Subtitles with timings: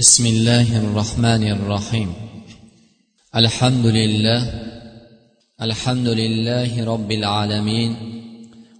[0.00, 2.12] بسم الله الرحمن الرحيم
[3.36, 4.40] الحمد لله
[5.62, 7.96] الحمد لله رب العالمين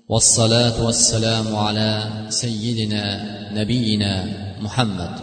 [0.08, 1.90] والصلاه والسلام على
[2.28, 3.04] سيدنا
[3.52, 4.12] نبينا
[4.60, 5.14] محمد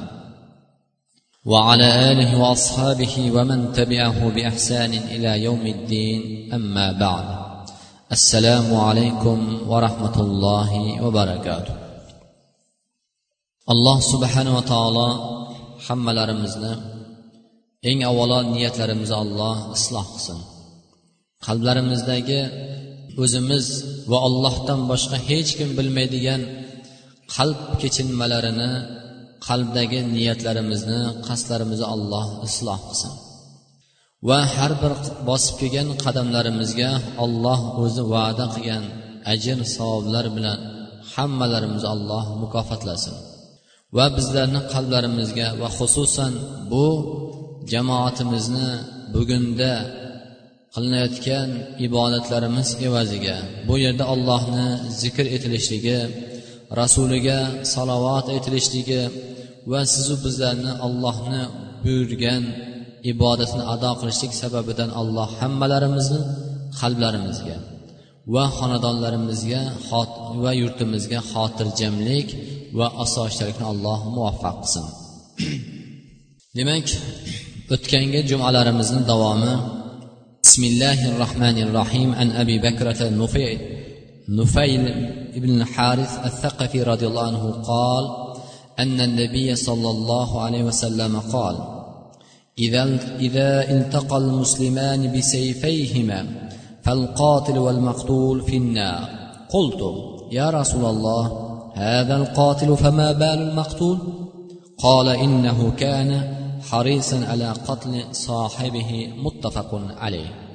[1.45, 7.25] وعلى اله واصحابه ومن تبعه باحسان إلى يوم الدين اما بعد
[8.11, 9.37] السلام عليكم
[9.69, 11.75] ورحمه الله وبركاته
[13.73, 15.37] alloh subhanava taolo
[15.85, 16.73] hammalarimizni
[17.89, 20.39] eng avvalo niyatlarimizni alloh isloh qilsin.
[21.45, 22.41] Qalblarimizdagi
[23.23, 23.65] o'zimiz
[24.11, 26.41] va ollohdan boshqa hech kim bilmaydigan
[27.35, 28.71] qalb kechinmalarini
[29.47, 33.13] qalbdagi niyatlarimizni qasdlarimizni alloh isloh qilsin.
[34.27, 34.93] Va har bir
[35.29, 36.91] bosib kelgan qadamlarimizga
[37.25, 38.83] olloh o'zi va'da qilgan
[39.33, 40.59] ajr savoblar bilan
[41.13, 43.15] hammalarimizni alloh mukofotlasin
[43.95, 46.33] va bizlarni qalblarimizga va xususan
[46.71, 46.87] bu
[47.71, 48.69] jamoatimizni
[49.13, 49.73] bugunda
[50.73, 51.49] qilinayotgan
[51.87, 54.67] ibodatlarimiz evaziga bu yerda allohni
[55.01, 55.99] zikr etilishligi
[56.81, 57.39] rasuliga
[57.73, 59.01] salovat aytilishligi
[59.71, 61.41] va sizu bizlarni allohni
[61.83, 62.43] buyurgan
[63.13, 66.21] ibodatni ado qilishlik sababidan alloh hammalarimizni
[66.79, 67.57] qalblarimizga
[68.33, 69.61] va xonadonlarimizga
[70.43, 72.29] va yurtimizga xotirjamlik
[72.79, 74.85] va osoyishtalikni alloh muvaffaq qilsin.
[76.57, 76.87] Demak
[77.75, 79.53] o'tgangi jumalarimizni davomi
[80.43, 83.59] bismillahi rohmanir rohim an abi bakrata nufayl
[84.29, 84.83] نفيل
[85.35, 88.05] بن الحارث الثقفي رضي الله عنه قال
[88.79, 91.55] أن النبي صلى الله عليه وسلم قال
[92.59, 92.83] إذا
[93.19, 96.49] إذا التقى المسلمان بسيفيهما
[96.83, 99.09] فالقاتل والمقتول في النار
[99.49, 99.81] قلت
[100.31, 101.46] يا رسول الله
[101.77, 103.99] هذا القاتل فما بال المقتول؟
[104.77, 110.47] قال إنه كان حريصا على قتل صاحبه متفق عليه.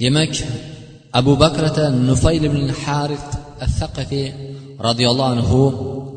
[0.00, 0.46] يمك
[1.14, 4.32] أبو بكرة نفيل بن الحارث الثقفي
[4.80, 5.72] رضي الله عنه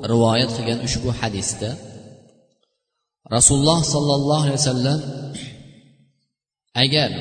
[0.05, 1.77] رواية خيان أشبو حديثة
[3.33, 5.01] رسول الله صلى الله عليه وسلم
[6.75, 7.13] أجل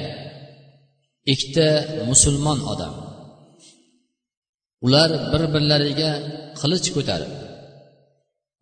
[1.28, 3.09] إكتا مسلمان أدم.
[4.86, 6.10] Ular bir birlariga
[6.60, 7.32] qilich ko'tarib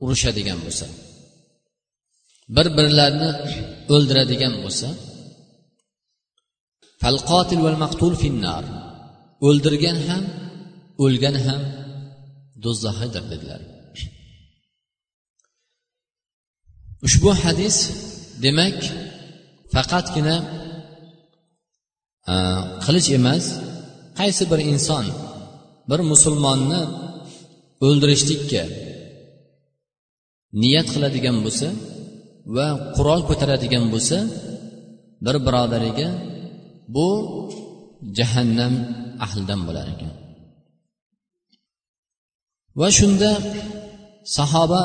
[0.04, 0.86] urushadigan bo'lsa
[2.56, 3.30] bir birlarini
[3.94, 4.88] o'ldiradigan bo'lsa
[7.02, 8.64] falqotil val maqtul finnar
[9.48, 10.24] o'ldirgan ham
[11.04, 11.62] o'lgan ham
[12.64, 13.60] do'zaxidir dedilar.
[17.06, 17.76] Ushbu hadis
[18.44, 18.78] demak
[19.74, 20.36] faqatgina
[22.32, 22.34] e,
[22.84, 23.44] qilich emas
[24.18, 25.04] qaysi bir inson
[25.90, 26.80] bir musulmonni
[27.86, 28.62] o'ldirishlikka
[30.62, 31.68] niyat qiladigan bo'lsa
[32.56, 32.66] va
[32.96, 34.18] qurol ko'taradigan bo'lsa
[35.24, 36.08] bir birodariga
[36.94, 37.08] bu
[38.18, 38.74] jahannam
[39.24, 40.12] ahlidan bo'lar ekan.
[42.80, 43.30] Va shunda
[44.36, 44.82] sahoba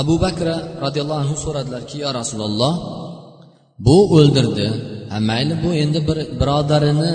[0.00, 2.74] abu bakra roziyallohu anhu so'radilarki yo rasululloh
[3.86, 4.68] bu o'ldirdi.
[5.12, 7.14] Ha mayli bu endi bir birodarini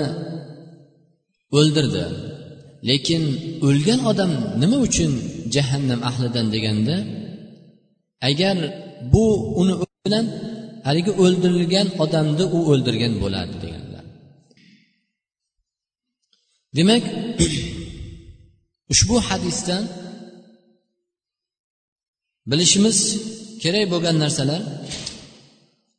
[1.58, 2.04] o'ldirdi.
[2.88, 3.22] Lekin
[3.66, 4.32] o'lgan odam
[4.62, 5.12] nima uchun
[5.54, 6.96] jahannam ahlidan deganda
[8.28, 8.56] agar
[9.12, 9.24] bu
[9.60, 10.26] uni bilan
[10.86, 14.04] haligi o'ldirilgan odamni u o'ldirgan bo'lardi deganlar
[16.76, 17.04] demak
[18.92, 19.84] ushbu hadisdan
[22.50, 22.98] bilishimiz
[23.62, 24.62] kerak bo'lgan narsalar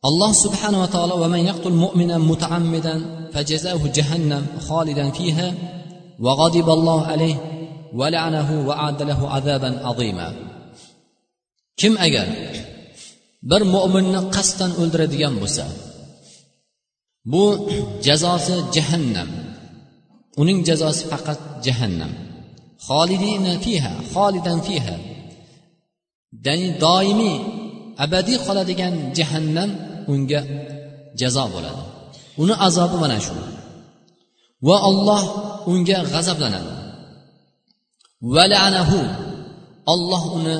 [0.08, 3.00] alloh subhanava taolo va man yaqtul mu'mina mutaammidan
[3.34, 5.48] fajazahu jahannam xolidan fiha
[6.21, 7.37] وغضب الله عليه
[7.95, 10.29] ولعنه وأعد له عذابا عظيما
[11.79, 12.27] kim agar
[13.51, 15.65] bir mo'minni qasddan o'ldiradigan bo'lsa
[17.33, 17.45] bu
[18.06, 19.31] jazosi jahannam
[20.41, 22.12] uning jazosi faqat jahannam
[22.87, 24.97] xolidina fiha xolidan fiha
[26.47, 27.37] ya'ni doimiy
[28.05, 29.70] abadiy qoladigan jahannam
[30.12, 30.41] unga
[31.20, 31.82] jazo bo'ladi
[32.43, 33.35] uni azobi mana shu
[34.68, 35.24] va olloh
[35.71, 36.74] unga g'azablanadi.
[38.36, 39.00] Valanahu
[39.94, 40.57] olloh uni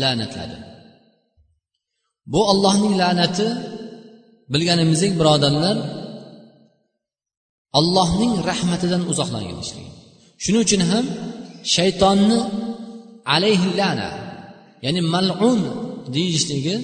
[0.00, 0.58] la'natladi.
[2.32, 3.46] Bu ollohning la'nati
[4.52, 5.76] bilganimizdek birodarlar
[7.78, 9.86] allohning rahmatidan uzoqlanishlik
[10.42, 11.04] shuning uchun ham
[11.74, 12.38] shaytonni
[13.34, 14.08] alayhi la'na
[14.84, 15.60] ya'ni malun
[16.16, 16.76] deyishligi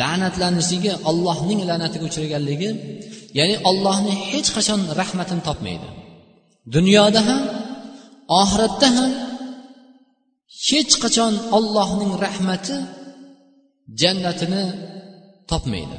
[0.00, 2.70] la'natlanishligi ollohning la'natiga uchraganligi
[3.38, 5.88] ya'ni ollohni hech qachon rahmatini topmaydi.
[6.76, 7.42] Dunyoda ham
[8.40, 9.12] oxiratda ham
[10.66, 12.76] hech qachon ollohning rahmati
[14.00, 14.64] jannatini
[15.50, 15.96] topmaydi.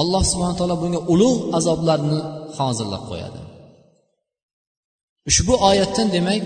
[0.00, 2.18] Alloh subhana taolo bunga ulug' azoblarni
[2.56, 3.40] hozirlab qo'yadi.
[5.30, 6.42] Ushbu oyatdan demak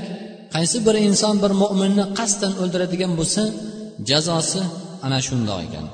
[0.54, 3.42] qaysi bir inson bir mo'minni qasddan o'ldiradigan bo'lsa
[4.10, 4.62] jazosi
[5.06, 5.86] ana shundoq ekan.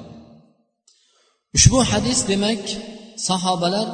[1.57, 2.63] Ushbu hadis demak
[3.29, 3.87] sahobalar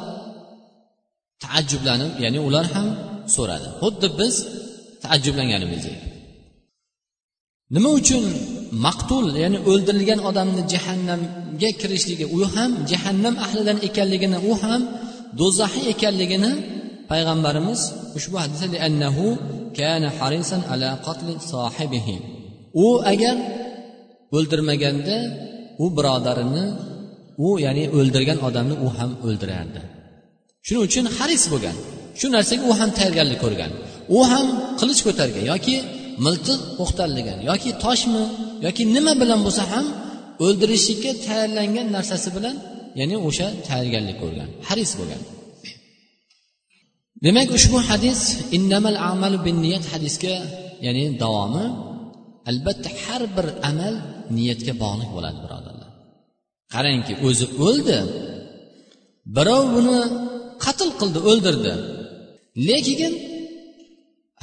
[1.43, 2.87] taajjublanib ya'ni ular ham
[3.35, 3.67] so'radi.
[3.81, 4.35] Xuddi biz
[5.03, 5.97] taajjublanganimizdek
[7.75, 8.23] nima uchun
[8.85, 14.81] maqtul ya'ni o'ldirilgan odamni jahannamga kirishligi u ham jahannam ahlidan ekanligini u ham
[15.39, 16.51] do'zaxiy ekanligini
[17.11, 17.81] payg'ambarimiz
[18.17, 19.25] ushbu hadisda annahu
[19.77, 20.89] kana harisan ala
[22.85, 23.35] u agar
[24.35, 25.17] o'ldirmaganda
[25.83, 26.65] u birodarini
[27.45, 29.81] u ya'ni o'ldirgan odamni u ham o'ldirardi.
[30.65, 31.77] Shuning uchun haris bo'lgan
[32.19, 33.71] shu narsaga u ham tayyorgarlik ko'rgan
[34.17, 34.47] u ham
[34.79, 35.75] qilich ko'targan yoki
[36.25, 38.23] miltiq o'qtalgan yoki toshmi
[38.65, 39.85] yoki nima bilan bo'lsa ham
[40.45, 42.55] o'ldirishlikka tayyorlangan narsasi bilan
[42.99, 45.21] ya'ni o'sha tayyorgarlik ko'rgan haris bo'lgan.
[47.25, 48.21] Demak ushbu hadis
[48.57, 50.35] innamal amalu bin niyat hadisga
[50.85, 51.65] ya'ni davomi
[52.51, 53.95] albatta har bir amal
[54.37, 55.89] niyatga bog'liq bo'ladi birodarlar.
[56.73, 57.97] Qarangki o'zi o'ldi
[59.35, 59.99] birov buni
[60.63, 61.73] qatl qildi o'ldirdi.
[62.67, 63.13] Lekin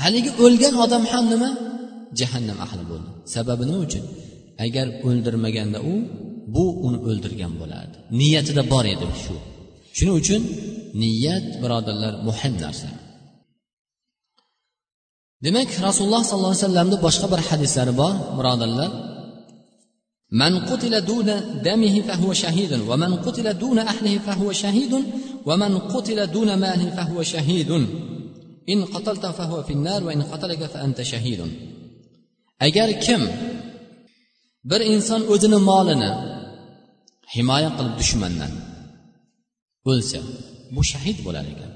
[0.03, 1.51] haligi o'lgan odam ham nima?
[2.21, 3.11] Jahannam ahli bo'ldi.
[3.35, 4.05] Sababi nima uchun?
[4.65, 5.95] Agar o'ldirmaganda u
[6.55, 7.97] bu uni o'ldirgan bo'lardi.
[8.21, 9.35] Niyatida bor edi shu.
[9.97, 10.43] Shuning uchun
[11.03, 12.89] niyat birodarlar muhim narsa.
[15.46, 18.92] demak rasululloh sollallohu alayhi vasallamni boshqa bir hadislari bor birodarlar
[20.44, 21.30] من قتل دون
[21.68, 24.94] دمه فهو شهيد ومن قتل دون أهله فهو شهيد
[25.48, 27.72] ومن قتل دون ماله فهو شهيد
[28.70, 31.42] إن قتلت فهو في النار وإن قتلك فأنت شهيد
[32.68, 33.22] agar kim
[34.70, 36.12] bir inson o'zini molini
[37.36, 38.54] himoya qilib dushmandan
[39.92, 40.20] o'lsa
[40.76, 41.72] bu shahid bo'lar ekan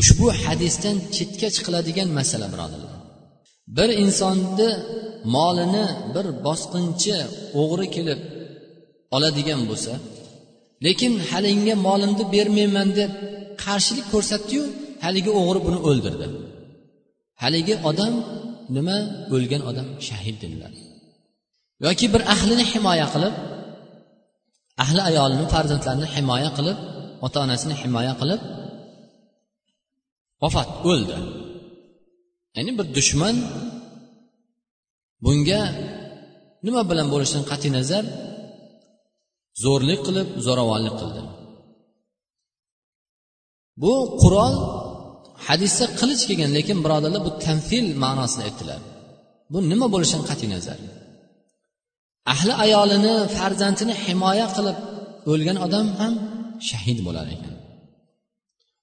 [0.00, 2.94] Ushbu hadisdan chetga chiqiladigan masala birodarlar.
[3.76, 4.70] Bir insonni
[5.36, 7.16] molini bir bosqinchi
[7.60, 8.20] o'g'ri kelib
[9.16, 9.92] oladigan bo'lsa
[10.86, 13.10] lekin halinga molimni bermayman deb
[13.64, 14.64] qarshilik ko'rsatdiyu
[15.04, 16.26] haligi o'g'ri buni o'ldirdi.
[17.42, 18.14] Haligi odam
[18.76, 18.98] nima?
[19.34, 20.72] O'lgan odam shahid dedilar.
[21.86, 23.34] Yoki bir ahlini himoya qilib
[24.82, 26.78] ahli ayolini farzandlarini himoya qilib
[27.26, 28.40] ota onasini himoya qilib
[30.42, 31.16] vafot o'ldi.
[32.56, 33.36] Ya'ni bir dushman
[35.24, 35.62] bunga
[36.66, 38.04] nima bilan bo'lishidan qat'iy nazar?
[39.64, 41.22] Zo'rlik qilib zo'ravonlik qildi.
[43.82, 44.54] Bu qurol
[45.46, 48.80] hadisda qilich kelgan lekin birodarlar bu tanfil ma'nosida aytdilar.
[49.52, 50.78] Bu nima bo'lishidan qat'iy nazar?
[52.32, 54.78] Ahli ayolini farzandini himoya qilib
[55.32, 56.14] o'lgan odam ham
[56.68, 57.54] shahid bo'lar ekan.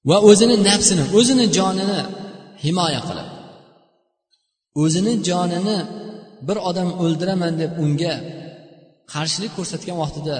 [0.09, 1.99] Va o'zini nafsini o'zini jonini
[2.63, 3.29] himoya qilib.
[4.83, 5.77] O'zini jonini
[6.47, 8.13] bir odam o'ldiraman deb unga
[9.13, 10.37] qarshilik ko'rsatgan vaqtida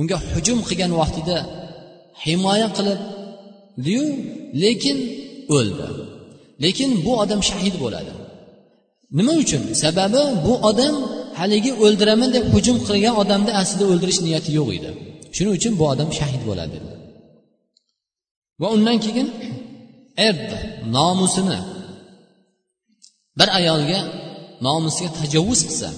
[0.00, 1.36] unga hujum qilgan vaqtida
[2.24, 3.00] himoya qilib
[3.84, 4.04] qilibdiyu
[4.62, 4.98] lekin
[5.56, 5.86] o'ldi.
[6.64, 8.12] Lekin bu odam shahid bo'ladi.
[9.18, 9.62] Nima uchun?
[9.82, 10.94] Sababi bu odam
[11.38, 14.90] haligi o'ldiraman deb hujum qilgan odamni aslida o'ldirish niyati yo'q edi.
[15.36, 16.78] Shuning uchun bu odam shahid bo'ladi
[18.60, 19.28] va undan keyin
[20.28, 20.48] erd
[20.96, 21.58] nomusini
[23.38, 24.00] bir ayolga
[24.66, 25.90] nomusiga tajovuz qilsa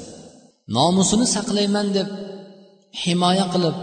[0.76, 2.08] nomusini saqlayman deb
[3.02, 3.76] himoya qilib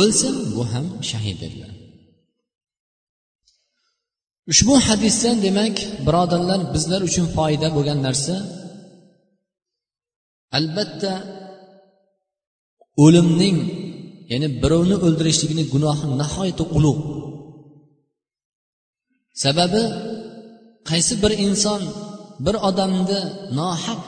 [0.00, 1.72] o'lsa bu ham shahid dedilar
[4.52, 8.34] ushbu hadisdan demak birodarlar bizlar uchun foyda bo'lgan narsa
[10.58, 11.12] albatta
[13.04, 13.58] o'limning
[14.32, 17.02] ya'ni birovni o'ldirishlikni gunohi nihoyatda ulug'
[19.44, 19.82] sababi
[20.90, 21.82] qaysi bir inson
[22.44, 23.20] bir odamni
[23.58, 24.04] nohaq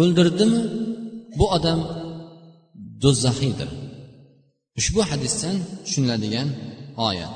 [0.00, 0.60] o'ldirdimi
[1.38, 1.80] bu odam
[3.02, 3.70] do'zaxiydir.
[4.80, 6.48] Ushbu hadisdan tushuniladigan
[7.08, 7.34] oyat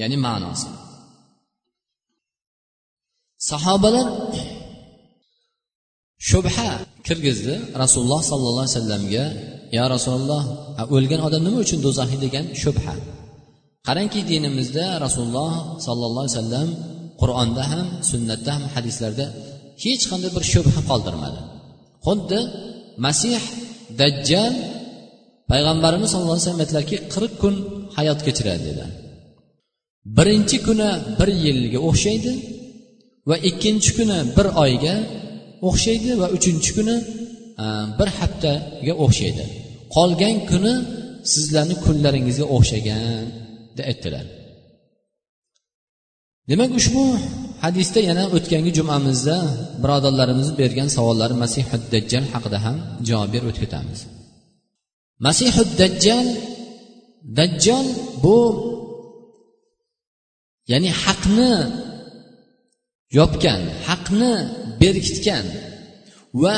[0.00, 0.70] ya'ni ma'nosi.
[3.50, 4.06] Sahobalar
[6.28, 6.70] shubha
[7.06, 9.24] kirgizdi rasululloh sollallohu alayhi vasallamga
[9.76, 10.42] yo rasululloh
[10.96, 12.94] o'lgan odam nima uchun do'zaxiy degan shubha.
[13.86, 15.52] Qarangki dinimizda rasululloh
[15.86, 16.68] sollallohu alayhi vasallam
[17.20, 19.26] qur'onda ham sunnatda ham hadislarda
[19.84, 21.40] hech qanday bir shubha qoldirmadi.
[22.06, 22.40] Xuddi
[23.04, 23.42] masih
[24.00, 24.54] dajjal
[25.50, 27.54] payg'ambarimiz sallallohu alayhi vasallam aytdilarki qirq kun
[27.96, 28.84] hayot kechiradi dedi.
[30.16, 32.32] Birinchi kuni bir yilga o'xshaydi
[33.30, 34.94] va ikkinchi kuni bir oyga
[35.68, 36.96] o'xshaydi va uchinchi kuni
[37.98, 39.44] bir haftaga o'xshaydi.
[39.94, 40.74] Qolgan kuni
[41.32, 43.24] sizlarni kunlaringizga o'xshagan
[43.76, 44.26] deb aytdilar.
[46.50, 47.02] Demak ushbu
[47.64, 49.36] hadisda yana o'tgangi jumamizda
[49.82, 52.76] birodarlarimiz bergan savollari masihud dajjal haqida ham
[53.08, 54.00] javob berib o'tib ketamiz.
[55.26, 56.26] Masihud dajjal
[57.38, 57.86] dajjal
[58.24, 58.40] bu
[60.70, 61.52] ya'ni haqni
[63.18, 64.32] yopgan haqni
[64.80, 65.46] berkitgan
[66.42, 66.56] va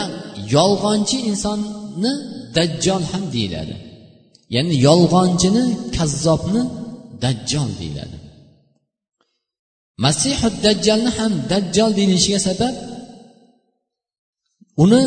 [0.54, 2.12] yolg'onchi insonni
[2.56, 3.74] dajjol ham deyiladi.
[4.54, 5.64] Ya'ni yolg'onchini
[5.96, 6.62] kazzobni
[7.24, 8.16] dajjol deyiladi.
[10.04, 12.74] Masihu dajjalni ham dajjol deyilishiga sabab
[14.84, 15.02] uni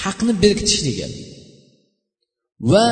[0.00, 1.08] haqni berkitishligi
[2.72, 2.84] va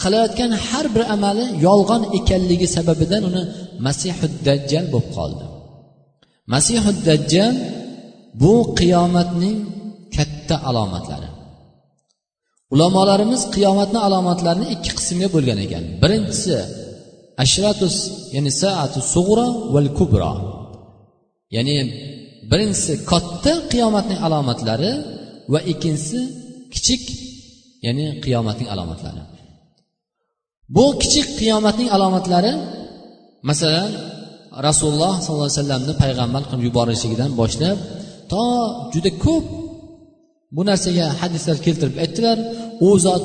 [0.00, 3.42] qilayotgan har bir amali yolg'on ekanligi sababidan uni
[3.86, 5.44] masihu dajjal bo'lib qoldi.
[6.54, 7.54] Masihu dajjal
[8.42, 9.58] bu qiyomatning
[10.16, 11.28] katta alomatlari.
[12.74, 15.84] Ulamolarimiz qiyomatni alomatlarini ikki qismga bo'lgan ekan.
[16.02, 16.56] Birinchisi
[17.44, 17.96] ashratus
[18.34, 20.32] ya'ni saatu sug'ro val kubro
[21.56, 21.76] ya'ni
[22.50, 24.90] birinchisi katta qiyomatning alomatlari
[25.52, 26.20] va ikkinchisi
[26.74, 27.02] kichik
[27.86, 29.22] ya'ni qiyomatning alomatlari.
[30.76, 32.52] Bu kichik qiyomatning alomatlari
[33.50, 33.90] masalan
[34.66, 37.76] rasululloh sollallohu alayhi vasallamni payg'ambar qilib yuborishligidan boshlab
[38.32, 38.42] to
[38.92, 39.44] juda ko'p
[40.56, 42.38] bu narsaga hadislar keltirib aytdilar.
[42.86, 43.24] U zot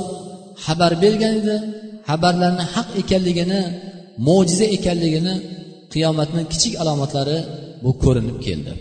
[0.65, 1.56] xabar bergan edi.
[2.10, 3.62] Xabarlarni haq ekanligini
[4.27, 5.36] mo'jiza ekanligini
[5.94, 7.38] qiyomatni kichik alomatlari
[7.84, 8.74] bu ko'rinib keldi.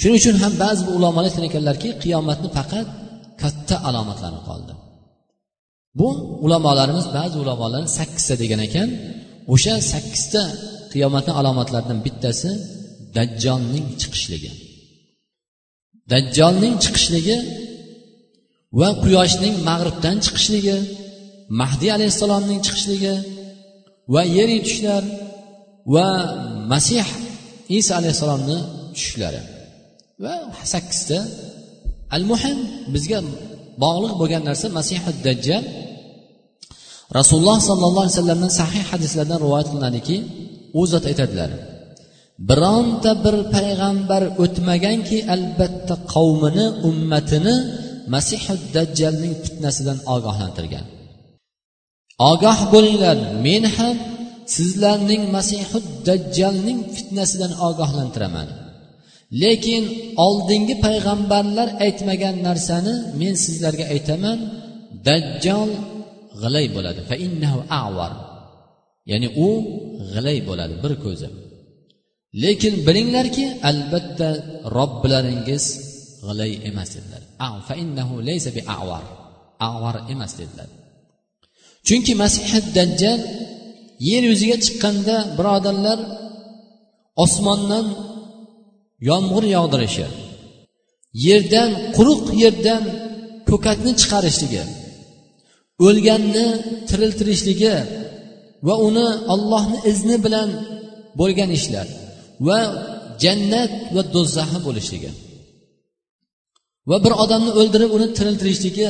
[0.00, 2.86] Shuning uchun ham ba'zi ulamolar aytgan ekanlarki qiyomatni faqat
[3.42, 4.72] katta alomatlari qoldi.
[5.98, 6.08] Bu
[6.46, 8.88] ulamolarimiz ba'zi ulamolar sakkizta degan ekan
[9.54, 10.42] o'sha sakkizta
[10.92, 12.50] qiyomatni alomatlaridan bittasi
[13.16, 14.50] dajjolning chiqishligi.
[16.12, 17.38] Dajjolning chiqishligi
[18.80, 20.76] va quyoshning mag'ribdan chiqishligi
[21.60, 23.14] mahdiy alayhissalomning chiqishligi
[24.14, 25.02] va yer yutishlar
[25.94, 26.06] va
[26.72, 27.06] masih
[27.78, 28.58] isa alayhissalomni
[28.94, 29.40] tushishlari.
[30.24, 30.34] Va
[30.72, 31.18] sakkizta
[32.16, 32.58] al muhim
[32.94, 33.18] bizga
[33.84, 35.64] bog'liq bo'lgan narsa masihi dajjal
[37.18, 40.16] rasululloh sollallohu alayhi vasallamdan sahih hadislardan rivoyat qilinadiki
[40.80, 41.50] u zot aytadilar
[42.48, 47.56] bironta bir payg'ambar o'tmaganki albatta qavmini ummatini
[48.14, 50.86] masihi dajjalning fitnasidan ogohlantirgan.
[52.30, 53.96] Ogoh bo'linglar men ham
[54.56, 58.48] sizlarning masihu dajjalning fitnasidan ogohlantiraman.
[59.42, 59.82] Lekin
[60.26, 64.38] oldingi payg'ambarlar aytmagan narsani men sizlarga aytaman
[65.06, 65.70] dajjol
[66.42, 67.00] g'ilay bo'ladi.
[67.10, 68.12] Fa innahu avar
[69.10, 69.48] ya'ni u
[70.12, 71.28] g'ilay bo'ladi bir ko'zi.
[72.42, 74.28] Lekin bilinglarki albatta
[74.76, 75.64] robbilaringiz
[76.24, 77.22] g'ilay emas dedilar.
[77.68, 79.04] Fa innahu laysa avar
[79.70, 80.68] avar emas dedilar.
[81.86, 83.20] Chunki masihi dajjal
[84.08, 85.98] yer yuziga chiqqanda birodarlar
[87.24, 87.86] osmondan
[89.08, 90.06] yomg'ir yog'dirishi
[91.26, 92.82] yerdan quruq yerdan
[93.48, 94.64] ko'katni chiqarishligi
[95.86, 96.46] o'lganni
[96.88, 97.74] tiriltirishligi
[98.66, 100.48] va uni ollohni izni bilan
[101.20, 101.86] bo'lgan ishlar.
[102.46, 102.58] Va
[103.22, 105.10] jannat va do'zaxi bo'lishligi
[106.90, 108.86] va bir odamni o'ldirib uni tiriltirishligi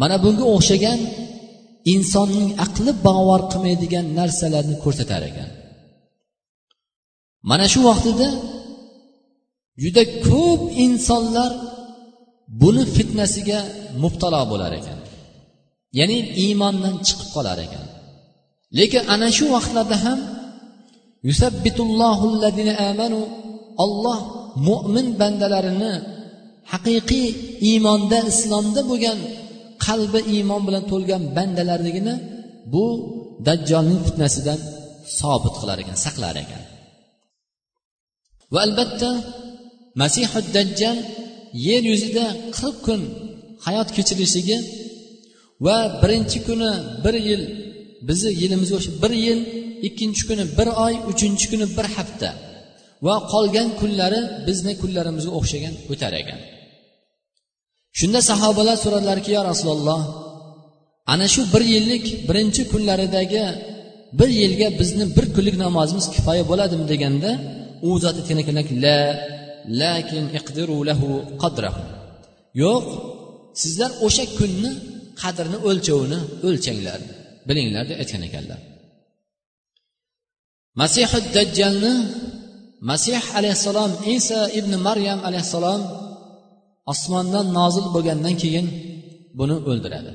[0.00, 1.00] mana bunga o'xshagan
[1.94, 5.50] insonning aqli bavar qilmaydigan narsalarni ko'rsatar ekan.
[7.50, 8.28] Mana shu vaqtida
[9.82, 11.52] juda ko'p insonlar
[12.60, 13.60] buni fitnasiga
[14.02, 14.98] mubtalo bo'lar ekan.
[15.98, 17.86] Ya'ni iymondan chiqib qolar ekan.
[18.78, 20.18] Lekin ana shu vaqtlarda ham
[23.84, 24.18] olloh
[24.68, 25.94] mo'min bandalarini
[26.72, 27.28] haqiqiy
[27.68, 29.18] iymonda islomda bo'lgan
[29.86, 32.14] qalbi iymon bilan to'lgan bandalarligini
[32.72, 32.84] bu
[33.46, 34.60] dajjolning fitnasidan
[35.18, 36.62] sobit qilar ekan saqlar ekan.
[38.52, 39.10] Va albatta
[40.00, 40.98] masihu dajjal
[41.66, 43.00] yer yuzida qirq kun
[43.66, 44.58] hayot kechirishligi
[45.66, 46.72] va birinchi kuni
[47.04, 47.42] bir yil
[48.08, 49.40] bizni yilimizga o'xshab bir yil
[49.86, 52.28] ikkinchi kuni bir oy uchinchi kuni bir hafta.
[53.06, 56.40] Va qolgan kunlari bizni kunlarimizga o'xshagan o'tar ekan.
[57.98, 60.00] Shunda sahobalar so'radilarki yo rasululloh
[61.12, 63.44] ana shu bir yillik birinchi kunlaridagi
[64.18, 66.84] bir yilga bizni bir kunlik namozimiz kifoya bo'ladimi?
[66.92, 67.30] deganda
[67.88, 68.38] u zot aytgan
[68.84, 68.98] la
[69.82, 71.08] lakin iqdiru lahu
[71.42, 71.82] qadrahu.
[72.62, 72.84] Yo'q
[73.62, 74.70] sizlar o'sha kunni
[75.22, 77.00] qadrini o'lchovini o'lchanglar
[77.48, 78.58] bilinglar deb aytgan ekanlar.
[80.80, 81.94] Masihud dajjalni
[82.90, 85.82] masih alayhissalom isa ibn maryam alayhissalom
[86.92, 88.66] osmondan nozil bo'lgandan keyin
[89.38, 90.12] buni o'ldiradi.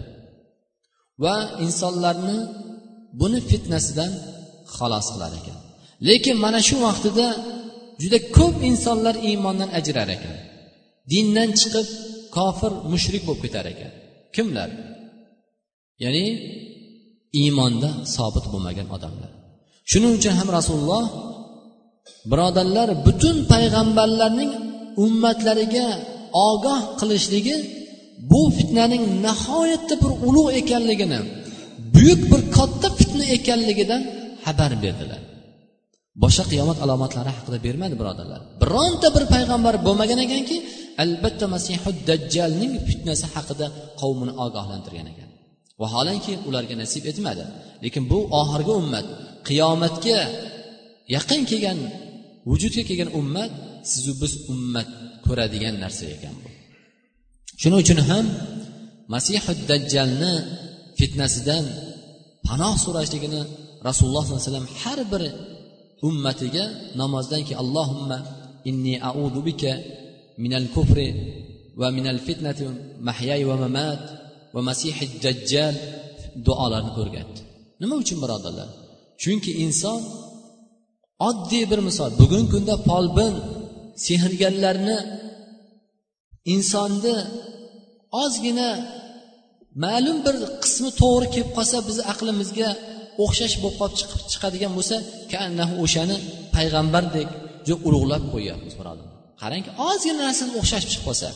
[1.24, 2.38] Va insonlarni
[3.22, 4.12] buni fitnasidan
[4.76, 5.58] xalos qilar ekan.
[6.08, 7.28] Lekin mana shu vaqtida
[8.02, 10.38] juda ko'p insonlar iymondan ajrar ekan.
[11.12, 11.88] Dindan chiqib
[12.36, 13.92] kofir mushrik bo'lib ketar ekan.
[14.36, 14.70] Kimlar?
[16.04, 16.26] Ya'ni
[17.42, 19.32] iymonda sobit bo'lmagan odamlar.
[19.92, 21.06] Shuning uchun ham rasululloh
[22.32, 24.52] birodarlar butun payg'ambarlarning
[25.06, 25.88] ummatlariga
[26.50, 27.56] ogoh qilishligi
[28.32, 31.20] bu fitnaning nihoyatda bir ulug' ekanligini
[31.94, 34.02] buyuk bir katta fitna ekanligidan
[34.46, 35.22] xabar berdilar.
[36.24, 38.42] Boshqa qiyomat alomatlari haqida bermadi birodarlar.
[38.62, 40.58] Bironta bir payg'ambar bo'lmagan ekanki
[41.04, 43.68] albatta masihud dajjalning fitnasi haqida
[44.02, 45.30] qavmini ogohlantirgan ekan.
[45.82, 47.44] Vaholanki ularga nasib etmadi.
[47.84, 49.08] Lekin bu oxirgi ummat
[49.48, 50.20] qiyomatga
[51.16, 51.80] yaqin kelgan
[52.50, 53.52] vujudga kelgan ummat
[53.92, 54.90] sizu biz ummat
[55.26, 56.50] ko'radigan narsa ekan bu.
[57.62, 58.26] Shuning uchun ham
[59.14, 60.34] masihu dajjalni
[61.00, 61.66] fitnasidan
[62.48, 63.42] panoh so'rashligini
[63.88, 65.24] rasululloh sollallohu alayhi vasallam har bir
[66.10, 66.66] ummatiga
[67.02, 68.18] namozdan keyin allohimma
[68.70, 69.74] inni audu bika
[70.44, 71.08] minal kufri
[71.80, 72.64] va minal fitnati
[73.08, 74.02] mahyay va mamat
[74.56, 75.76] va masihi dajjal
[76.46, 77.40] duolarini o'rgatdi.
[77.82, 78.70] Nima uchun birodarlar?
[79.22, 80.00] Chunki inson
[81.30, 82.10] oddiy bir misol.
[82.22, 83.34] Bugungi kunda folbin
[84.06, 84.98] sehrgarlarni
[86.54, 87.16] insonni
[88.24, 88.70] ozgina
[89.84, 92.70] ma'lum bir qismi to'g'ri kelib qolsa bizni aqlimizga
[93.24, 94.96] o'xshash bo'lib qolib chiqib chiqadigan bo'lsa
[95.34, 96.18] kaannahu o'shani
[96.56, 97.30] payg'ambardek
[97.68, 99.08] juda ulug'lab qo'yyapmiz birodar
[99.42, 101.30] qarangki ozgina narsani o'xshash chiqib qolsa.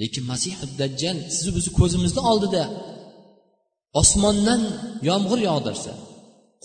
[0.00, 2.62] Lekin masih dajjal sizni bizni ko'zimizni oldida
[4.00, 4.62] osmondan
[5.08, 5.92] yomg'ir yog'dirsa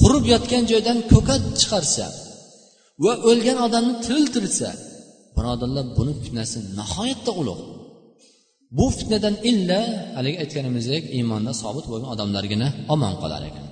[0.02, 2.06] qurib yotgan joydan ko'kat chiqarsa
[3.04, 4.70] va o'lgan odamni tiriltirsa
[5.36, 7.64] birodarlar buni fitnasi nihoyatda ulug'
[8.78, 9.80] bu fitnadan illa
[10.17, 13.65] haligi aytganimizdek iymonda sobit bo'lgan odamlargina omon qolar ekan.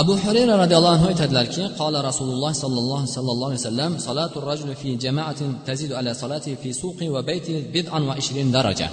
[0.00, 5.50] Abu hurayra roziyallohu anhu aytadilarki qola rasululloh sollallohu sallallohu alayhi vasallam solatu rajuli fi jamaatin
[5.68, 8.88] tazidu ala salati fi suqi va bayti bid'an va ishrin daraja.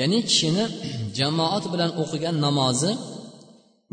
[0.00, 0.64] Ya'ni kishini
[1.18, 2.90] jamoat bilan o'qigan namozi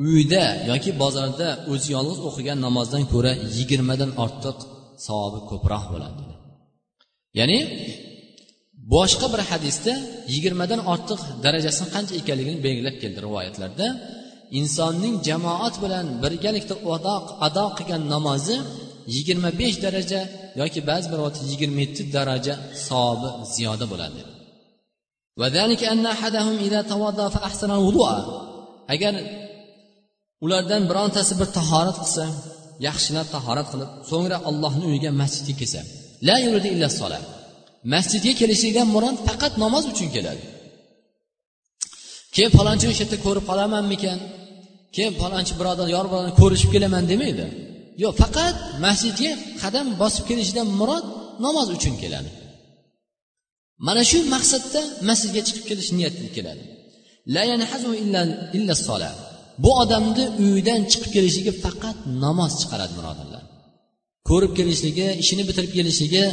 [0.05, 4.57] uyida yoki bozorda o'zi yolg'iz o'qigan namozdan ko'ra yigirmadan ortiq
[5.05, 6.23] savobi ko'proq bo'ladi
[7.39, 7.59] ya'ni
[8.93, 9.93] boshqa bir hadisda
[10.33, 13.87] yigirmadan ortiq darajasini qancha ekanligini belgilab keldi rivoyatlarda.
[14.59, 16.75] Insonning jamoat bilan birgalikda
[17.47, 18.57] ado qilgan namozi
[19.15, 20.21] yigirma besh daraja
[20.61, 21.19] yoki ba'zi bir
[21.51, 22.55] yigirma yetti daraja
[22.87, 24.21] savobi ziyoda bo'ladi.
[28.93, 29.13] Agar
[30.45, 32.25] ulardan birontasi bir tahorat qilsa
[32.87, 35.81] yaxshilab tahorat qilib so'ngra allohni uyiga masjidga kelsa
[36.27, 37.23] la yuridu illa solat
[37.93, 40.43] masjidga kelishlikdan murod faqat namoz uchun keladi.
[42.35, 44.17] Keyin falonchini o'sha yerda ko'rib qolamanmikan?
[44.95, 47.45] Keyin falonchi birodar yor bilan ko'rishib kelaman demaydi.
[48.03, 51.05] Yo'q faqat masjidga qadam bosib kelishidan murod
[51.45, 52.29] namoz uchun keladi.
[53.87, 56.63] Mana shu maqsadda masjidga chiqib kelish niyatida keladi.
[59.63, 63.43] Bu odamni uyidan chiqib kelishligi faqat namoz chiqaradi birodarlar.
[64.29, 66.23] Ko'rib kelishligi ishini bitirib kelishligi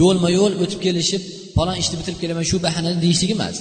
[0.00, 1.22] yo'lma yo'l o'tib kelishib
[1.56, 3.56] falon ishni bitirib kelaman shu bahanada deyishlik emas.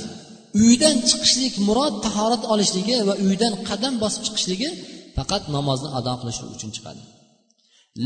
[0.65, 4.69] Uydan chiqishlik murod tahorat olishligi va uydan qadam bosib chiqishligi
[5.17, 7.01] faqat namozni ado qilish uchun chiqadi.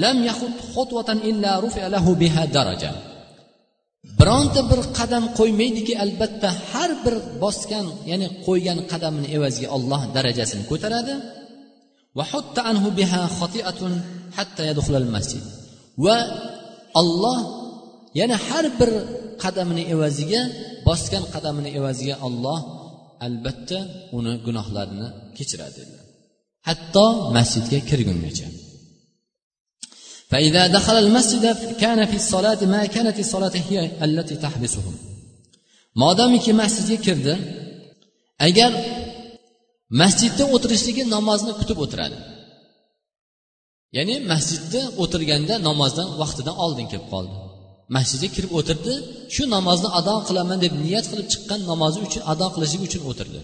[0.02, 0.17] Lam
[1.32, 1.52] illa
[1.95, 2.91] lahu biha daraja.
[4.19, 11.13] Bironta bir qadam qo'ymaydiki albatta har bir bosgan ya'ni qo'ygan qadamini evaziga olloh darajasini ko'taradi.
[16.05, 16.17] Va
[17.01, 17.39] olloh
[18.19, 18.91] yana har bir
[19.43, 20.41] qadamini evaziga
[20.88, 22.59] bosgan qadamini evaziga olloh
[23.27, 23.79] albatta
[24.17, 25.07] uni gunohlarini
[25.38, 25.81] kechiradi
[26.67, 28.47] hatto masjidga kirgungacha.
[30.31, 34.96] فإذا دخل المسجد كان في الصلاة ما كانت الصلاة هي التي تحبسهم
[36.03, 37.35] modomiki masjidga kirdi
[38.48, 38.72] agar
[40.00, 42.18] masjidda o'tirishligi namozni kutib o'tiradi
[43.96, 47.37] ya'ni masjidda o'tirganda namozdan vaqtidan oldin kelib qoldi
[47.96, 48.94] masjidga kirib o'tirdi
[49.35, 53.40] shu namozni ado qilaman deb niyat qilib chiqqan namozi uchun ado qilishlik uchun o'tirdi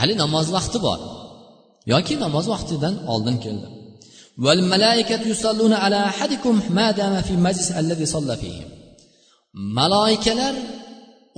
[0.00, 0.98] hali namoz vaqti bor
[1.92, 3.68] yoki namoz vaqtidan oldin keldi
[9.77, 10.55] Maloikalar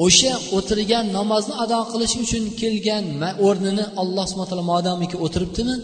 [0.05, 3.05] o'sha o'tirgan namozni ado qilish uchun kelgan
[3.47, 5.75] o'rnini alloh subhana taolo modomiki o'tiribdimi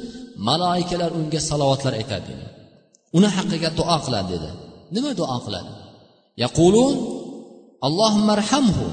[0.48, 2.46] maloikalar unga salovatlar aytadi dedi.
[3.18, 4.50] Uni haqqiga duo qiladi dedi.
[4.96, 5.72] Nima duo qiladi?
[6.44, 6.96] Yaqulun
[7.88, 8.86] allohumma arhamhu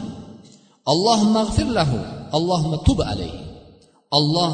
[0.92, 1.98] allohumma g'fir lahu
[2.36, 3.40] allohumma tub alayhi.
[4.18, 4.52] Alloh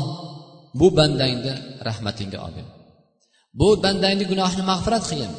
[0.80, 1.52] bu bandangni
[1.88, 2.66] rahmatingga olgin.
[3.60, 5.32] Bu bandangni gunohini mag'firat qilgin.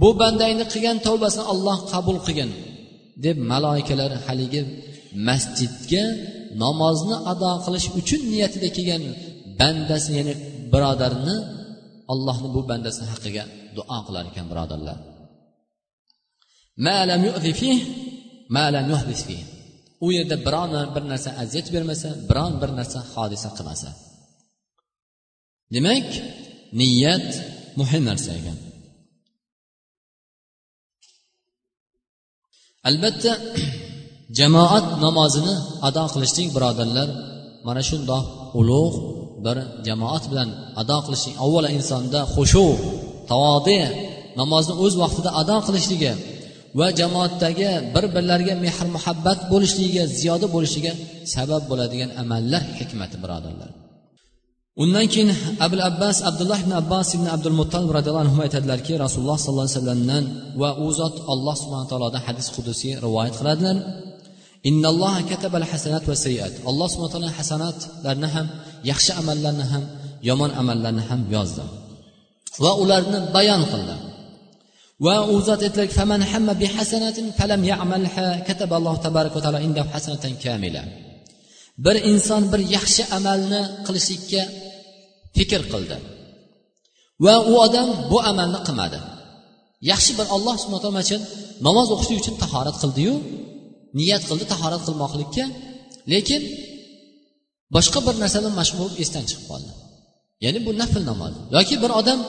[0.00, 2.50] Bu bandangni qilgan tavbasini olloh qabul qilgin
[3.24, 4.62] deb maloikalar haligi
[5.28, 6.04] masjidga
[6.62, 9.02] namozni ado qilish uchun niyatida kelgan
[9.60, 10.34] bandasi ya'ni
[10.72, 11.36] birodarni
[12.12, 13.44] allohni bu bandasini haqqiga
[13.76, 14.98] duo qilar ekan birodarlar.
[20.06, 23.88] U yerda biron bir narsa aziyat bermasa biron bir narsa hodisa qilmasa.
[25.74, 26.08] Demak
[26.78, 27.28] niyat
[27.80, 28.58] muhim narsa ekan.
[32.88, 33.32] Albatta
[34.38, 35.54] jamoat namozini
[35.88, 37.08] ado qilishlik birodarlar
[37.66, 38.24] mana shundoq
[38.60, 38.96] ulug'
[39.44, 39.56] bir
[39.86, 40.48] jamoat bilan
[40.80, 42.66] ado qilishlik avvalo insonda xushu
[43.30, 43.80] tavodi
[44.40, 46.12] namozni o'z vaqtida ado qilishligi
[46.78, 50.92] va jamoatdagi bir birlariga mehr muhabbat bo'lishligiga ziyoda bo'lishiga
[51.34, 53.70] sabab bo'ladigan amallar hikmati birodarlar.
[54.82, 55.30] Undan keyin
[55.64, 60.24] abul abbas abdulloh ibn abbos ibn abdul muttalib roziyallohu anhu aytadilarki rasululloh sollallohu alayhi vasallamdan
[60.60, 63.76] va u zot alloh subhana taolodan hadis qudusiy rivoyat qiladilar.
[66.70, 68.46] Alloh subhana taolo hasanatlarni ham
[68.90, 69.84] yaxshi amallarni ham
[70.28, 71.64] yomon amallarni ham yozdi
[72.62, 73.96] va ularni bayon qildi
[75.06, 75.94] va u zot aytdilarki
[81.84, 84.42] bir inson bir yaxshi amalni qilishlikka
[85.36, 85.96] fikr qildi.
[87.24, 88.98] Va u odam bu amalni qilmadi.
[89.90, 91.20] Yaxshi bir alloh subhana taolo uchun
[91.66, 93.14] namoz o'qishlik uchun tahorat qildiyu
[93.98, 95.44] niyat qildi tahorat qilmoqlikka
[96.12, 96.42] lekin
[97.74, 99.70] boshqa bir narsa mashg'ul bo'lib esdan chiqib qoldi.
[100.44, 101.34] Ya'ni bu nafl namoz.
[101.56, 102.20] Yoki bir odam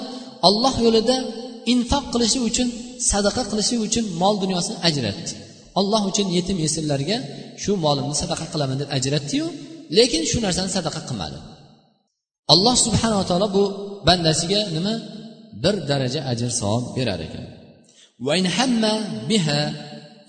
[0.47, 1.17] olloh yo'lida
[1.73, 2.67] infoq qilishi uchun
[3.11, 5.31] sadaqa qilishi uchun mol dunyosini ajratdi.
[5.80, 7.16] olloh uchun yetim yesirlarga
[7.62, 9.46] shu molimni sadaqa qilaman deb ajratdiyu
[9.98, 11.38] lekin shu narsani sadaqa qilmadi
[12.52, 13.64] alloh subhanava taolo bu
[14.08, 14.94] bandasiga nima
[15.62, 17.44] bir daraja ajr savob berar ekan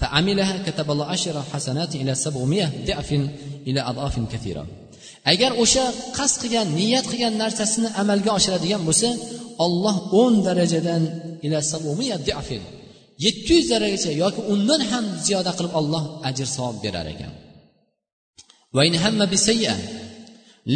[0.01, 3.09] فعملها كتب الله عشر حسنات إلى سبعمائة ضعف
[3.67, 4.65] إلى أضعاف كثيرة
[5.33, 5.85] agar o'sha
[6.17, 9.09] qasd qilgan niyat qilgan narsasini amalga oshiradigan bo'lsa
[9.65, 11.03] olloh o'n darajadan
[11.45, 11.57] ila
[13.24, 17.32] yetti yuz darajagacha yoki undan ham ziyoda qilib olloh ajr savob berar ekan.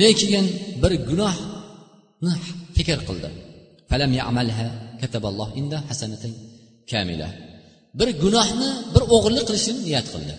[0.00, 0.46] Lekin
[0.82, 2.32] bir gunohni
[2.76, 3.28] fikr qildi.
[8.00, 10.34] Bir gunohni bir o'g'irlik qilishni niyat qildi.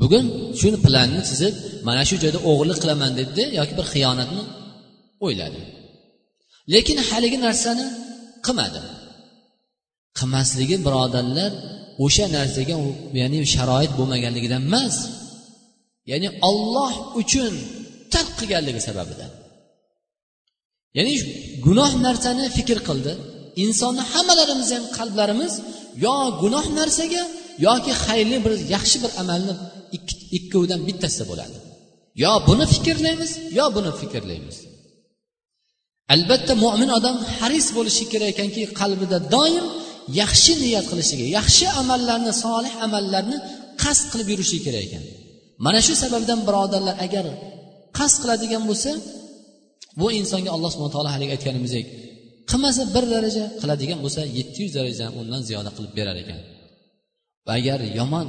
[0.00, 0.24] Bugun
[0.60, 1.54] shuni planni chizib
[1.86, 4.42] mana shu joyda o'g'irlik qilaman dedi yoki bir xiyonatni
[5.26, 5.60] o'yladi
[6.72, 7.86] lekin haligi narsani
[8.46, 8.80] qilmadi
[10.18, 11.52] qilmasligi birodarlar
[12.04, 12.76] o'sha narsaga
[13.20, 14.96] ya'ni sharoit bo'lmaganligidan emas.
[16.10, 17.52] Ya'ni olloh uchun
[18.14, 19.30] tark qilganligi sababidan.
[20.96, 21.14] Ya'ni
[21.66, 23.12] gunoh narsani fikr qildi.
[23.64, 25.52] Insonni hammalarimiz ham qalblarimiz
[26.04, 27.22] yo gunoh narsaga
[27.66, 29.54] yoki xayrli bir yaxshi bir amalni
[30.38, 31.56] ikkovidan bittasida bo'ladi.
[32.22, 34.56] Yo buni fikrlaymiz yo buni fikrlaymiz.
[36.14, 39.66] Albatta mo'min odam haris bo'lishi kerak ekanki qalbida doim
[40.20, 43.36] yaxshi niyat qilishligi yaxshi amallarni solih amallarni
[43.82, 45.04] qasd qilib yurishi kerak ekan.
[45.64, 47.26] Mana shu sababdan birodarlar agar
[47.98, 48.90] qasd qiladigan bo'lsa
[50.00, 51.86] bu insonga alloh subhana taolo haligi aytganimizdek
[52.50, 56.40] qilmasa bir daraja qiladigan bo'lsa yetti yuz daraja undan ziyoda qilib berar ekan.
[57.46, 58.28] Va agar yomon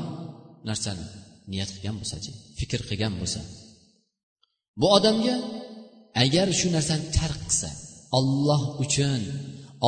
[0.69, 1.05] narsani
[1.51, 3.41] niyat qilgan bo'lsachi fikr qilgan bo'lsa
[4.79, 5.35] bu odamga
[6.23, 7.69] agar shu narsani tark qilsa
[8.17, 9.21] olloh uchun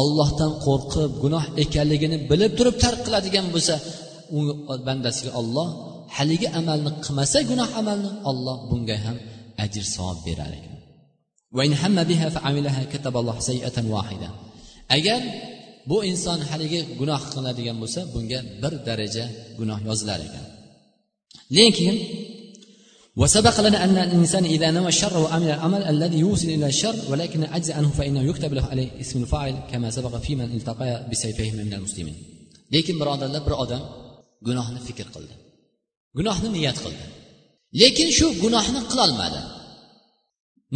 [0.02, 3.76] ollohdan qo'rqib gunoh ekanligini bilib turib tark qiladigan bo'lsa
[4.38, 4.40] u
[4.88, 5.68] bandasiga olloh
[6.18, 9.18] haligi amalni qilmasa gunoh amalni olloh bunga ham
[9.64, 10.76] ajr savob berar ekan.
[14.98, 15.22] Agar
[15.90, 19.26] bu inson haligi gunoh qiladigan bo'lsa bunga bir daraja
[19.60, 20.46] gunoh yozilar ekan.
[21.58, 21.96] Lekin
[23.21, 27.71] وسبق لنا أن الإنسان إذا نوى الشر وعمل العمل الذي يوصل إلى الشر ولكن عجز
[27.71, 32.17] عنه فإنه يكتب له عليه اسم الفاعل كما سبق في من التقى بسيفيهم من المسلمين
[32.75, 33.83] lekin birodarlar bir odam
[34.47, 35.35] gunohni fikr qildi
[36.19, 37.05] gunohni niyat qildi
[37.81, 39.41] lekin shu gunohni qilolmadi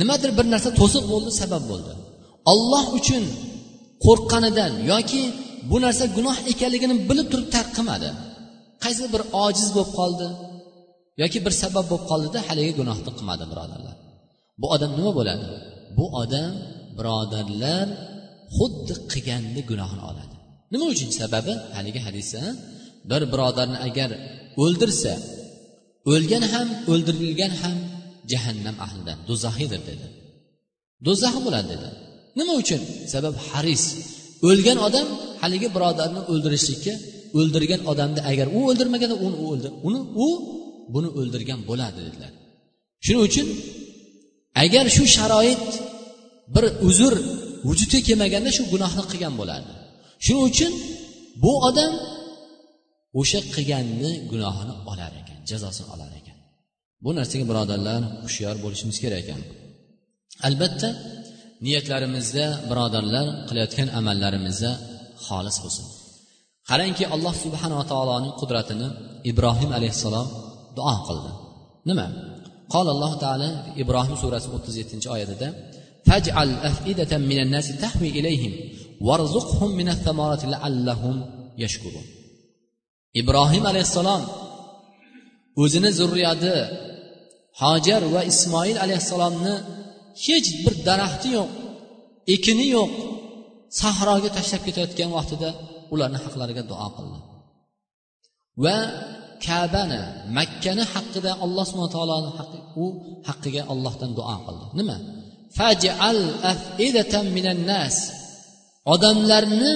[0.00, 1.92] nimadir bir narsa to'siq bo'ldi sabab bo'ldi
[2.52, 3.24] olloh uchun
[4.04, 5.22] qo'rqqanidan yoki
[5.70, 8.10] bu narsa gunoh ekanligini bilib turib tark qilmadi
[8.84, 10.26] qaysi bir ojiz bo'lib qoldi
[11.21, 13.95] yoki bir sabab bo'lib qoldida haligi gunohni qilmadi birodarlar.
[14.61, 15.45] Bu odam nima bo'ladi?
[15.97, 16.53] Bu odam
[16.97, 17.87] birodarlar
[18.57, 20.35] xuddi qilganni gunohini oladi.
[20.73, 21.53] Nima uchun sababi?
[21.77, 22.41] Haligi hadisda
[23.09, 24.09] bir birodarni agar
[24.63, 25.13] o'ldirsa
[26.11, 27.77] o'lgan ham o'ldirilgan ham
[28.31, 30.07] jahannam ahlidan do'zaxiydir dedi.
[31.05, 31.89] Do'zax bo'ladi dedi.
[32.39, 32.81] Nima uchun?
[33.13, 33.83] Sabab haris.
[34.49, 35.07] O'lgan odam
[35.41, 36.93] haligi birodarni o'ldirishlikka
[37.39, 40.27] o'ldirgan odamni agar u o'ldirmaganda uni o'ldir uni u
[40.93, 42.31] buni o'ldirgan bo'ladi dedilar.
[43.05, 43.47] Shuning uchun
[44.63, 45.67] agar shu sharoit
[46.55, 47.13] bir uzr
[47.67, 49.73] vujudga kelmaganda shu gunohni qilgan bo'lardi.
[50.25, 50.71] Shuning uchun
[51.43, 51.93] bu odam
[53.19, 56.37] o'sha qilganni gunohini olar ekan jazosini olar ekan.
[57.03, 59.41] Bu narsaga birodarlar hushyor bo'lishimiz kerak ekan.
[60.47, 60.89] Albatta
[61.65, 64.71] niyatlarimizda birodarlar qilayotgan amallarimizda
[65.27, 65.85] xolis bo'lsin.
[66.69, 68.87] Qarangki alloh subhanava taoloning qudratini
[69.31, 70.27] ibrohim alayhissalom
[70.76, 71.30] duo qildi
[71.90, 72.06] nima
[72.76, 73.48] قال الله تعالى
[73.82, 75.48] إبراهيم سورة 37 oyatida
[76.06, 78.52] فاجعل أفئدة من الناس تهوي إليهم
[79.00, 81.16] وارزقهم من الثمرات لعلهم
[81.58, 82.06] يشكرون
[83.20, 84.22] ibrohim alayhissalom
[85.62, 86.54] o'zini zurriyati
[87.62, 89.54] hojar va ismoil alayhissalomni
[90.24, 91.50] hech bir daraxti yo'q
[92.34, 92.92] ekini yo'q
[93.80, 95.48] sahroga tashlab ketayotgan vaqtida
[95.94, 97.18] ularni haqlariga duo qildi
[98.64, 98.76] va
[99.45, 100.01] kabani
[100.37, 102.85] makkani haqida alloh subhana taoloni haqqi u
[103.27, 104.65] haqqiga ollohdan duo qildi.
[104.79, 104.97] Nima?
[105.57, 106.19] Fajal
[106.51, 107.95] afidatan minan nas.
[108.93, 109.71] Odamlarni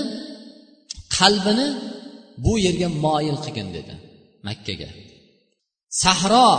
[1.17, 1.67] qalbini
[2.43, 3.93] bu yerga moyil qilgin dedi
[4.47, 4.89] makkaga.
[6.01, 6.51] Sahro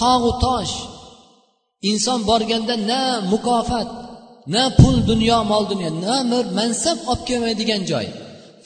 [0.00, 0.74] tog'u tosh.
[1.90, 3.00] Inson borganda na
[3.32, 3.88] mukofot
[4.52, 8.06] na pul dunyo mol dunyo na bir mansab olib kelmaydigan joy.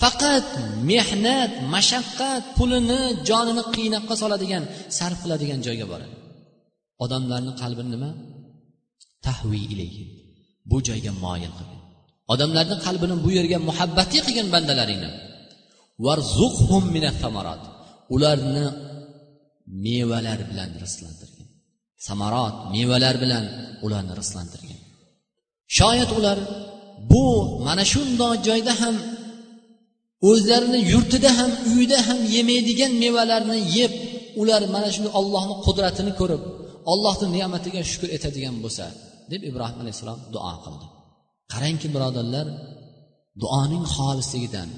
[0.02, 0.48] Faqat
[0.90, 4.64] mehnat mashaqqat pulini jonini qiynoqqa soladigan
[4.98, 6.16] sarf qiladigan joyga boradi
[7.04, 8.10] odamlarni qalbini nima?
[9.26, 10.04] Tahvi ilayhi.
[10.70, 11.80] Bu joyga moyil qilgin.
[12.32, 15.10] Odamlarni qalbini bu yerga muhabbatli qilgin bandalaringni.
[16.06, 16.84] Varzuqhum
[18.14, 18.66] ularni
[19.84, 21.46] mevalar bilan rizqlantirgin.
[22.06, 23.44] Samarot mevalar bilan
[23.84, 24.78] ularni rizqlantirgin.
[25.78, 26.38] Shoyat ular
[27.10, 27.24] bu
[27.66, 28.96] mana shundoq joyda ham
[30.30, 33.92] o'zlarini yurtida ham uyida ham yemaydigan mevalarni yeb
[34.40, 36.42] ular mana shu ollohni qudratini ko'rib
[36.92, 38.85] ollohni ne'matiga shukur etadigan bo'lsa
[39.32, 40.87] deb ibrohim alayhissalom duo qildi.
[41.52, 42.46] Qarangki birodarlar
[43.42, 44.68] duoning xolisligidan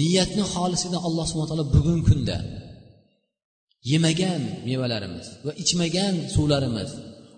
[0.00, 2.36] niyatni xolisligidan alloh subhana taolo bugungi kunda
[3.90, 6.90] yemagan mevalarimiz va ichmagan suvlarimiz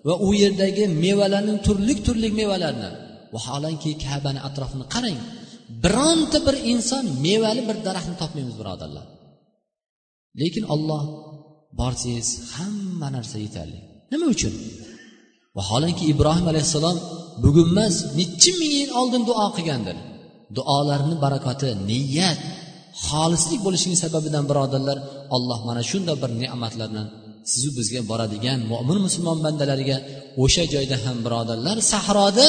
[0.09, 2.91] va u yerdagi mevalarning turli turli mevalarni
[3.35, 5.19] vaholanki kabani atrofini qarang
[5.85, 9.07] bironta bir inson mevali bir daraxtni topmaymiz birodarlar.
[10.41, 11.03] Lekin olloh
[11.81, 13.79] borsangiz hamma narsa yetarli.
[14.13, 14.55] Nima uchun?
[15.57, 16.97] Vaholanki ibrohim alayhissalom
[17.45, 19.97] bugun emas nechi ming yil oldin duo qilgandir.
[20.57, 22.39] Duolarni barakoti niyat
[23.07, 24.99] xolislik bo'lishining sababidan birodarlar
[25.37, 27.03] alloh mana shunday bir ne'matlarni
[27.53, 29.97] sizu bizga boradigan mo'min musulmon bandalariga
[30.43, 32.47] o'sha joyda ham birodarlar sahroda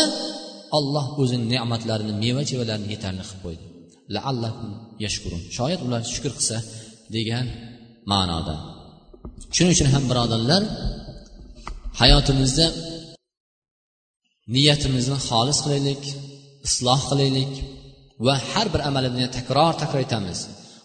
[0.78, 3.64] olloh o'zini ne'matlarini meva chevalarini yetarli qilib qo'ydi.
[4.16, 4.70] Laallahum
[5.06, 5.42] yashkurun.
[5.58, 6.58] Shoyat ular shukur qilsa
[7.16, 7.46] degan
[8.12, 8.56] ma'noda.
[9.56, 10.64] Shuning uchun ham birodarlar
[12.02, 12.66] hayotimizda
[14.56, 16.04] niyatimizni xolis qilaylik
[16.68, 17.54] isloh qilaylik
[18.26, 20.40] va har bir amalimizni takror takror aytamiz.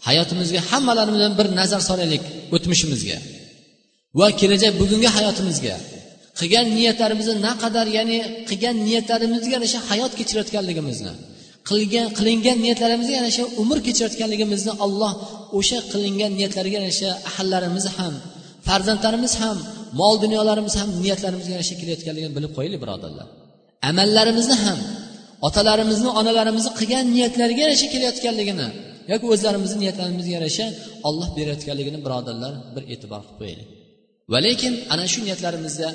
[0.08, 2.22] Hayotimizga hammalarimizdan bir nazar solaylik
[2.54, 3.18] o'tmishimizga
[4.18, 5.76] va kelajak bugungi hayotimizga.
[6.38, 8.16] Qilgan niyatlarimizni naqadar ya'ni
[8.48, 11.12] qilgan niyatlarimizga yarasha hayot kechirayotganligimizni
[11.70, 15.12] qilgan qilingan niyatlarimizga yarasha umr kechirayotganligimizni alloh
[15.58, 18.14] o'sha qilingan niyatlarga yarasha ahallarimiz ham
[18.66, 19.58] farzandlarimiz ham
[20.00, 23.26] mol dunyolarimiz ham niyatlarimizga yarasha kelayotganligini bilib qo'yaylik birodarlar.
[23.90, 24.78] Amallarimizni ham
[25.48, 28.68] otalarimizni onalarimizni qilgan niyatlariga yarasha kelayotganligini
[29.12, 30.66] yoki o'zlarimizni niyatlarimizga yarasha
[31.08, 33.68] olloh berayotganligini birodarlar bir e'tibor qilib qo'yaylik
[34.32, 35.88] va lekin ana shu niyatlarimizda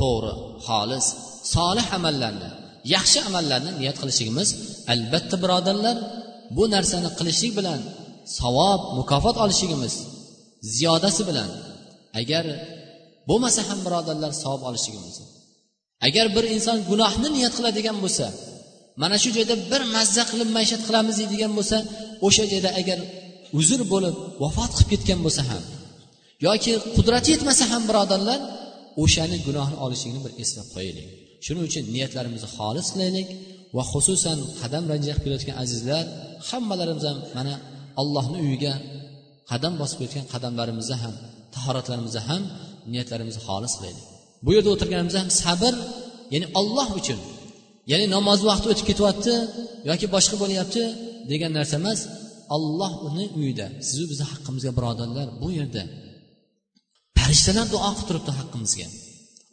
[0.00, 0.32] to'g'ri
[0.66, 1.06] xolis.
[1.54, 2.50] Solih amallarni
[2.94, 4.48] yaxshi amallarni niyat qilishligimiz
[4.92, 5.96] albatta birodarlar
[6.56, 7.80] bu narsani qilishlik bilan
[8.38, 9.94] savob mukofot olishligimiz
[10.74, 11.50] ziyodasi bilan
[12.20, 12.44] agar
[13.28, 15.16] bo'lmasa ham birodarlar savob olishligimiz.
[16.06, 18.26] Agar bir inson gunohni niyat qiladigan bo'lsa
[19.02, 21.76] mana shu joyda bir mazza qilib maishat qilamiz deydigan bo'lsa
[22.26, 22.98] o'sha joyda agar
[23.58, 25.62] uzr bo'lib vafot qilib ketgan bo'lsa ham
[26.46, 28.40] yoki qudrati yetmasa ham birodarlar
[29.02, 31.06] o'shani gunohni olishingni bir eslab qo'yaylik.
[31.44, 33.28] Shuning uchun niyatlarimizni xolis qilaylik
[33.76, 36.04] va xususan qadam ranjaq kelayotgan azizlar
[36.48, 37.54] hammalarimiz ham mana
[38.00, 38.74] allohni uyiga
[39.50, 41.14] qadam bosib kelayotgan qadamlarimizda ham
[41.54, 42.42] tahoratlarimizda ham
[42.92, 44.04] niyatlarimizni xolis qilaylik.
[44.44, 45.74] Bu yerda o'tirganimizda ham sabr
[46.32, 47.20] ya'ni olloh uchun
[47.90, 49.34] ya'ni namoz vaqti o'tib ketyapti
[49.90, 50.82] yoki boshqa bo'lyapti
[51.30, 52.00] degan narsa emas
[52.56, 55.82] olloh uni uyida sizu bizni haqqimizga birodarlar bu yerda
[57.26, 58.86] farishtalar duo qilib turibdi haqqimizga.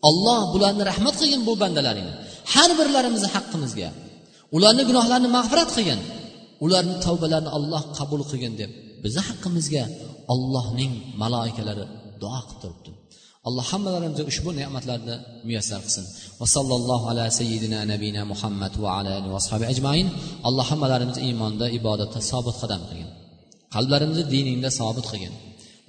[0.10, 2.14] Olloh bularni rahmat qilgin bu bandalaringni.
[2.54, 3.90] Har birlarimizni haqqimizga.
[4.56, 6.00] Ularni gunohlarini mag'firat qilgin.
[6.66, 8.72] Ularni tavbalarini olloh qabul qilgin deb
[9.04, 9.84] bizni haqqimizga
[10.34, 11.86] ollohning maloikalari
[12.22, 12.92] duo qilib turibdi.
[13.48, 15.16] Alloh hammalarimizga ushbu ne'matlarni
[15.48, 16.06] muyassar qilsin.
[16.42, 20.08] Va sallallohu ala sayyidina nabiyina muhammad va ala alihi va ashabi ajmain.
[20.48, 23.10] Alloh hammalarimizni iymonda ibodatda sobit qadam qilgin.
[23.76, 25.34] Qalblarimizni diningda sobit qilgin.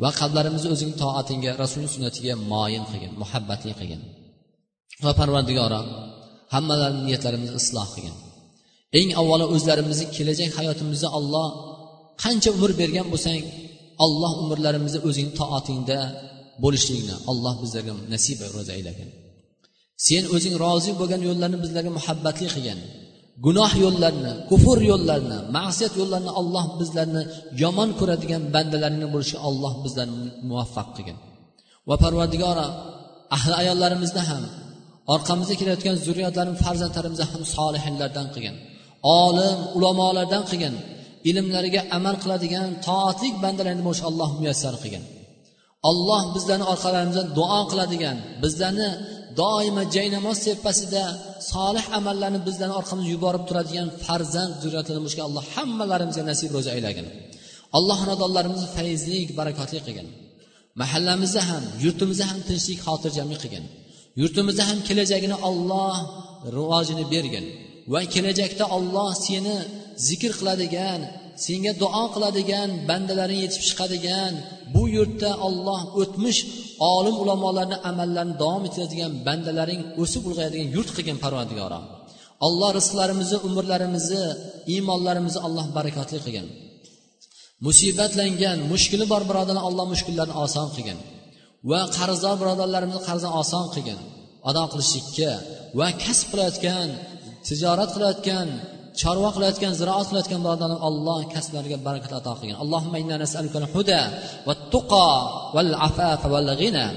[0.03, 4.01] Va qalblarimizni o'zing toatingga rasulni sunnatiga moyil qilgin muhabbatli qilgin.
[5.05, 5.81] Va parvardigoro
[6.55, 8.17] hammalarni niyatlarimizni isloh qilgin.
[8.99, 11.49] Eng avvalo o'zlarimizni kelajak hayotimizni olloh
[12.23, 13.43] qancha umr bergan bo'lsang
[14.05, 15.99] olloh umrlarimizni o'zing toatingda
[16.65, 19.09] bo'lishligini alloh bizlarga nasib ro'za aylagin
[20.07, 22.79] sen o'zing rozi bo'lgan yo'llarni bizlarga muhabbatli qilgin.
[23.47, 27.23] Gunoh yo'llarini kufr yo'llarini ma'siyat yo'llarini alloh bizlarni
[27.63, 31.19] yomon ko'radigan bandalarini bo'lishga alloh bizlarni muvaffaq qilgin
[31.89, 32.67] va parvardigora
[33.37, 34.45] ahli ayollarimizni ham
[35.15, 38.57] orqamizda kelayotgan zurriyotlarimiz farzandlarimizni ham solihinlardan qilgin
[39.23, 40.75] olim ulamolardan qilgin
[41.31, 45.05] ilmlariga amal qiladigan toatlik bandalarni bo'lish alloh muyassar qilgin
[45.91, 48.89] alloh bizlarni orqalarimizdan duo qiladigan bizlarni
[49.41, 51.05] doimo jaynamoz tepasida
[51.53, 57.07] solih amallarni bizlarni orqamizga yuborib turadigan farzand zurriyatini bo'lishga alloh hammalarimizga nasib ro'za aylagin.
[57.79, 60.09] Alloh xonadonlarimizni fayzli barakotli qilgin.
[60.81, 63.65] Mahallamizni ham yurtimizni ham tinchlik xotirjamlik qilgin.
[64.21, 65.97] Yurtimizni ham kelajagini olloh
[66.57, 67.45] rivojini bergin
[67.93, 69.57] va kelajakda olloh seni
[70.09, 71.01] zikr qiladigan
[71.45, 74.33] senga duo qiladigan bandalaring yetib chiqadigan
[74.75, 76.41] bu yurtda olloh o'tmish
[76.95, 81.81] olim ulamolarni amallarini davom ettiradigan bandalaring o'sib ulg'ayadigan yurt qilgin parvardigoro
[82.47, 84.25] alloh rizqlarimizni umrlarimizni
[84.73, 86.47] iymonlarimizni alloh barakotli qilgin.
[87.67, 90.99] Musibatlangan mushkuli bor birodarlar alloh mushkullarni oson qilgin.
[91.71, 93.99] Va qarzdor birodarlarimizni qarzini oson qilgin.
[94.49, 95.33] Ado qilishlikka
[95.79, 96.89] va kasb qilayotgan
[97.47, 98.49] tijorat qilayotgan
[99.02, 104.02] chorva qilayotgan ziroat qilayotgan birodarlar alloh kasblariga barakat ato qilgin allohumma inna nas'aluka al-huda
[104.48, 105.10] wat-tuqa
[105.56, 106.88] wal-afafa wal-ghina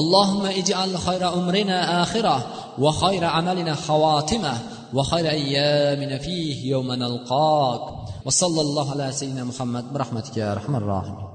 [0.00, 2.36] اللهم اجعل خير أمرنا آخرة
[2.78, 4.54] وخير عملنا خواتمة
[4.94, 7.82] وخير أيامنا فيه يوم نلقاك
[8.26, 11.33] وصلى الله على سيدنا محمد برحمتك يا أرحم الراحمين